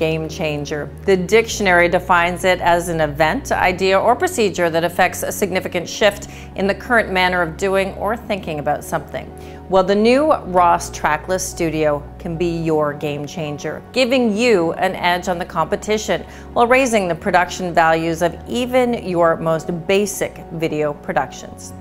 [0.00, 0.88] game changer.
[1.04, 6.28] The dictionary defines it as an event, idea, or procedure that affects a significant shift
[6.56, 9.30] in the current manner of doing or thinking about something.
[9.68, 15.28] Well, the new Ross Trackless Studio can be your game changer, giving you an edge
[15.28, 16.22] on the competition
[16.54, 21.74] while raising the production values of even your most basic video productions.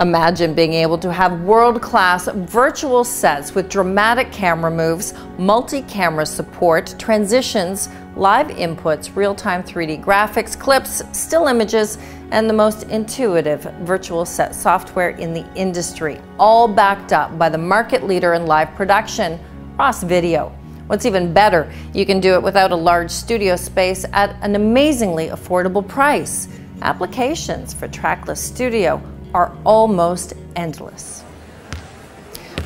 [0.00, 7.90] Imagine being able to have world-class virtual sets with dramatic camera moves, multi-camera support, transitions,
[8.16, 11.98] live inputs, real-time 3D graphics, clips, still images,
[12.30, 17.58] and the most intuitive virtual set software in the industry, all backed up by the
[17.58, 19.38] market leader in live production,
[19.78, 20.48] Ross Video.
[20.86, 25.28] What's even better, you can do it without a large studio space at an amazingly
[25.28, 26.48] affordable price.
[26.80, 29.02] Applications for Trackless Studio
[29.34, 31.24] are almost endless.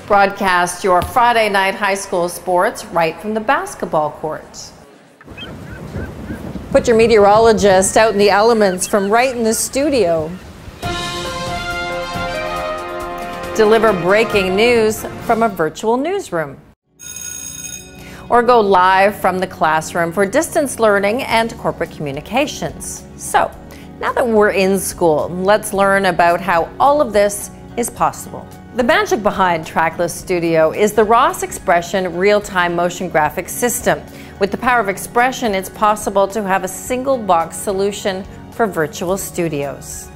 [0.07, 4.71] Broadcast your Friday night high school sports right from the basketball court.
[6.71, 10.31] Put your meteorologist out in the elements from right in the studio.
[13.57, 16.61] Deliver breaking news from a virtual newsroom.
[18.29, 23.05] Or go live from the classroom for distance learning and corporate communications.
[23.17, 23.51] So,
[24.05, 28.47] now that we're in school, let's learn about how all of this is possible.
[28.75, 34.03] The magic behind Trackless Studio is the Ross XPression real-time motion graphics system.
[34.39, 39.17] With the power of XPression, it's possible to have a single box solution for virtual
[39.17, 40.11] studios.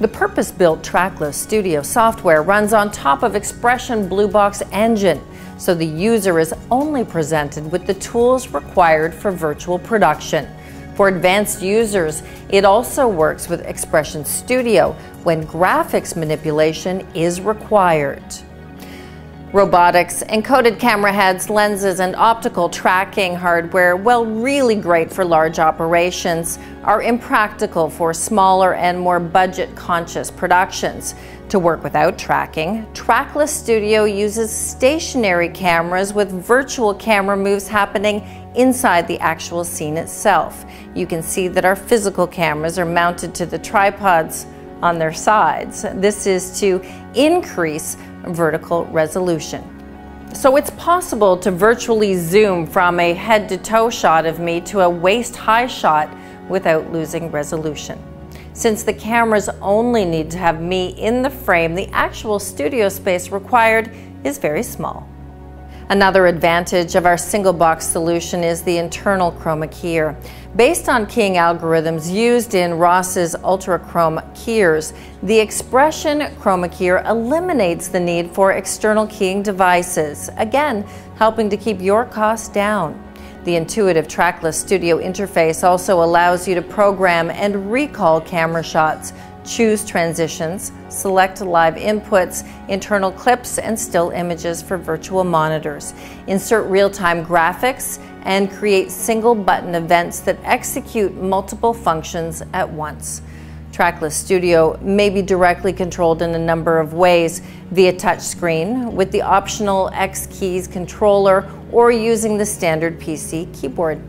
[0.00, 5.20] The purpose-built Trackless Studio software runs on top of XPression Blue Box Engine,
[5.58, 10.48] so the user is only presented with the tools required for virtual production.
[10.94, 14.92] For advanced users, it also works with XPression Studio
[15.24, 18.22] when graphics manipulation is required.
[19.52, 26.58] Robotics, encoded camera heads, lenses, and optical tracking hardware, while really great for large operations,
[26.82, 31.14] are impractical for smaller and more budget conscious productions.
[31.50, 39.06] To work without tracking, Trackless Studio uses stationary cameras with virtual camera moves happening inside
[39.06, 40.64] the actual scene itself.
[40.94, 44.46] You can see that our physical cameras are mounted to the tripods
[44.82, 45.82] on their sides.
[45.94, 46.82] This is to
[47.14, 49.62] increase vertical resolution.
[50.34, 54.80] So it's possible to virtually zoom from a head to toe shot of me to
[54.80, 56.08] a waist high shot
[56.48, 58.02] without losing resolution.
[58.54, 63.30] Since the cameras only need to have me in the frame, the actual studio space
[63.30, 63.90] required
[64.22, 65.08] is very small.
[65.88, 70.16] Another advantage of our single box solution is the internal chroma keyer.
[70.54, 74.94] Based on keying algorithms used in Ross's UltraChrome keyers,
[75.24, 80.82] the XPression chroma keyer eliminates the need for external keying devices, again,
[81.16, 82.98] helping to keep your costs down.
[83.44, 89.12] The intuitive Trackless Studio interface also allows you to program and recall camera shots
[89.44, 95.92] Choose transitions, select live inputs, internal clips, and still images for virtual monitors.
[96.26, 103.20] Insert real-time graphics and create single button events that execute multiple functions at once.
[103.70, 107.40] Trackless Studio may be directly controlled in a number of ways
[107.72, 111.42] via touchscreen with the optional X-keys controller
[111.74, 114.00] or using the standard PC keyboard.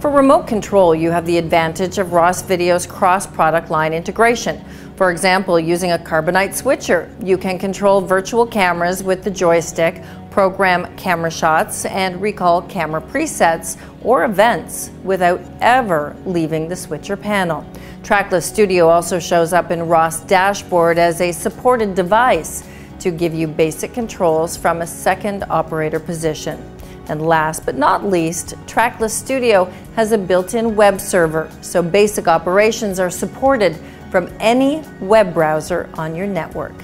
[0.00, 4.62] For remote control, you have the advantage of Ross Video's cross-product line integration.
[4.96, 10.94] For example, using a Carbonite switcher, you can control virtual cameras with the joystick, program
[10.96, 17.64] camera shots, and recall camera presets or events without ever leaving the switcher panel.
[18.02, 22.64] Trackless Studio also shows up in Ross Dashboard as a supported device
[22.98, 26.58] to give you basic controls from a second operator position.
[27.08, 29.64] And last but not least, Trackless Studio
[29.96, 33.76] has a built-in web server, so basic operations are supported
[34.10, 36.83] from any web browser on your network.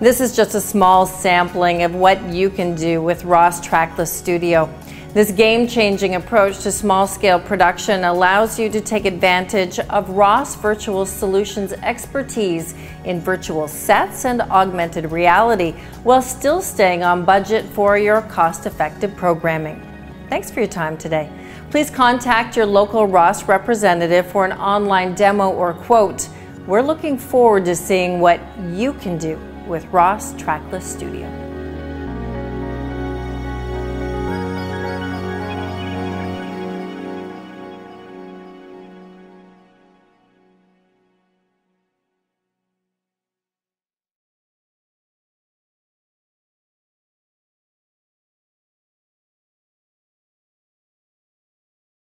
[0.00, 4.68] This is just a small sampling of what you can do with Ross Trackless Studio.
[5.12, 11.74] This game-changing approach to small-scale production allows you to take advantage of Ross Virtual Solutions
[11.74, 12.74] expertise
[13.04, 15.70] in virtual sets and augmented reality
[16.02, 19.80] while still staying on budget for your cost-effective programming.
[20.28, 21.30] Thanks for your time today.
[21.70, 26.28] Please contact your local Ross representative for an online demo or quote.
[26.66, 28.40] We're looking forward to seeing what
[28.72, 31.43] you can do with Ross Trackless Studio.